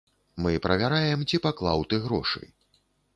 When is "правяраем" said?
0.63-1.25